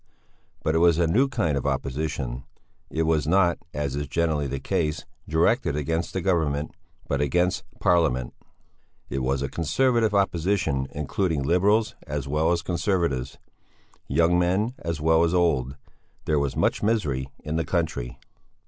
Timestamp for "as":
3.71-3.95, 12.07-12.27, 12.51-12.63, 14.79-14.99, 15.23-15.35